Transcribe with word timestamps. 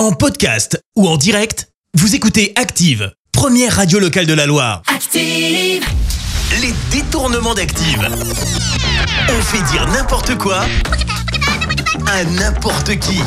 En 0.00 0.12
podcast 0.12 0.82
ou 0.96 1.06
en 1.06 1.18
direct, 1.18 1.68
vous 1.92 2.14
écoutez 2.14 2.54
Active, 2.56 3.12
première 3.32 3.76
radio 3.76 3.98
locale 3.98 4.24
de 4.24 4.32
la 4.32 4.46
Loire. 4.46 4.80
Active. 4.86 5.84
Les 6.62 6.72
détournements 6.90 7.52
d'Active. 7.52 8.08
On 9.28 9.42
fait 9.42 9.62
dire 9.70 9.86
n'importe 9.88 10.38
quoi 10.38 10.64
à 12.06 12.24
n'importe 12.24 12.98
qui. 12.98 13.20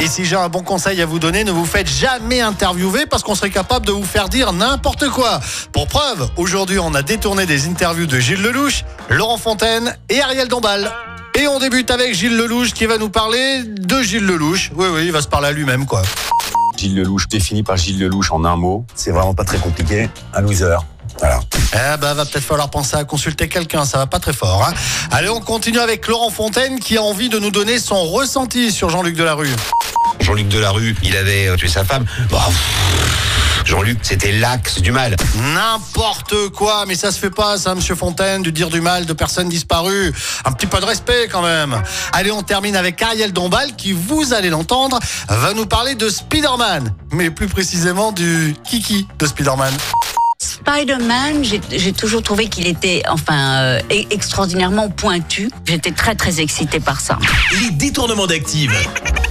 Et 0.00 0.08
si 0.08 0.24
j'ai 0.24 0.36
un 0.36 0.48
bon 0.48 0.62
conseil 0.62 1.02
à 1.02 1.04
vous 1.04 1.18
donner, 1.18 1.44
ne 1.44 1.50
vous 1.50 1.66
faites 1.66 1.86
jamais 1.86 2.40
interviewer 2.40 3.04
parce 3.04 3.22
qu'on 3.22 3.34
serait 3.34 3.50
capable 3.50 3.84
de 3.84 3.92
vous 3.92 4.06
faire 4.06 4.30
dire 4.30 4.54
n'importe 4.54 5.10
quoi. 5.10 5.38
Pour 5.70 5.86
preuve, 5.86 6.30
aujourd'hui, 6.38 6.78
on 6.78 6.94
a 6.94 7.02
détourné 7.02 7.44
des 7.44 7.66
interviews 7.66 8.06
de 8.06 8.18
Gilles 8.18 8.40
Lelouch, 8.40 8.84
Laurent 9.10 9.36
Fontaine 9.36 9.94
et 10.08 10.22
Ariel 10.22 10.48
Dombal. 10.48 10.90
Et 11.42 11.48
on 11.48 11.58
débute 11.58 11.90
avec 11.90 12.14
Gilles 12.14 12.36
Lelouch 12.36 12.72
qui 12.72 12.86
va 12.86 12.98
nous 12.98 13.08
parler 13.08 13.64
de 13.64 14.00
Gilles 14.00 14.24
Lelouch. 14.24 14.70
Oui, 14.76 14.86
oui, 14.94 15.06
il 15.06 15.10
va 15.10 15.20
se 15.20 15.26
parler 15.26 15.48
à 15.48 15.50
lui-même, 15.50 15.86
quoi. 15.86 16.02
Gilles 16.76 16.94
Lelouch, 16.94 17.26
défini 17.26 17.64
par 17.64 17.76
Gilles 17.76 17.98
Lelouch 17.98 18.30
en 18.30 18.44
un 18.44 18.54
mot. 18.54 18.84
C'est 18.94 19.10
vraiment 19.10 19.34
pas 19.34 19.42
très 19.42 19.58
compliqué. 19.58 20.08
Un 20.34 20.40
loser. 20.40 20.76
Voilà. 21.18 21.40
Eh 21.74 21.96
ben, 22.00 22.14
va 22.14 22.24
peut-être 22.24 22.44
falloir 22.44 22.70
penser 22.70 22.94
à 22.94 23.02
consulter 23.02 23.48
quelqu'un, 23.48 23.84
ça 23.84 23.98
va 23.98 24.06
pas 24.06 24.20
très 24.20 24.32
fort. 24.32 24.64
hein. 24.68 24.72
Allez, 25.10 25.30
on 25.30 25.40
continue 25.40 25.80
avec 25.80 26.06
Laurent 26.06 26.30
Fontaine 26.30 26.78
qui 26.78 26.96
a 26.96 27.02
envie 27.02 27.28
de 27.28 27.40
nous 27.40 27.50
donner 27.50 27.80
son 27.80 28.04
ressenti 28.04 28.70
sur 28.70 28.88
Jean-Luc 28.90 29.16
Delarue. 29.16 29.50
Jean-Luc 30.22 30.48
Delarue, 30.48 30.94
il 31.02 31.16
avait 31.16 31.48
euh, 31.48 31.56
tué 31.56 31.68
sa 31.68 31.84
femme. 31.84 32.04
Bah, 32.30 32.48
Jean-Luc, 33.64 33.98
c'était 34.02 34.32
l'axe 34.32 34.80
du 34.80 34.90
mal. 34.90 35.16
N'importe 35.54 36.48
quoi, 36.50 36.84
mais 36.86 36.94
ça 36.94 37.12
se 37.12 37.18
fait 37.18 37.30
pas, 37.30 37.58
ça, 37.58 37.74
Monsieur 37.74 37.94
Fontaine, 37.94 38.42
de 38.42 38.50
dire 38.50 38.70
du 38.70 38.80
mal 38.80 39.06
de 39.06 39.12
personnes 39.12 39.48
disparues. 39.48 40.12
Un 40.44 40.52
petit 40.52 40.66
peu 40.66 40.80
de 40.80 40.84
respect 40.84 41.28
quand 41.30 41.42
même. 41.42 41.80
Allez, 42.12 42.32
on 42.32 42.42
termine 42.42 42.76
avec 42.76 43.00
Ariel 43.02 43.32
Dombal 43.32 43.76
qui, 43.76 43.92
vous 43.92 44.32
allez 44.34 44.50
l'entendre, 44.50 44.98
va 45.28 45.54
nous 45.54 45.66
parler 45.66 45.94
de 45.94 46.08
Spider-Man, 46.08 46.94
mais 47.12 47.30
plus 47.30 47.46
précisément 47.48 48.10
du 48.12 48.54
Kiki 48.64 49.06
de 49.18 49.26
Spider-Man. 49.26 49.72
Spider-Man, 50.38 51.44
j'ai 51.44 51.60
j'ai 51.70 51.92
toujours 51.92 52.22
trouvé 52.22 52.48
qu'il 52.48 52.66
était 52.66 53.02
enfin 53.08 53.60
euh, 53.62 53.80
e- 53.90 54.06
extraordinairement 54.10 54.90
pointu. 54.90 55.50
J'étais 55.64 55.92
très 55.92 56.16
très 56.16 56.40
excitée 56.40 56.80
par 56.80 57.00
ça. 57.00 57.16
Les 57.60 57.70
détournements 57.70 58.26
d'Active. 58.26 58.72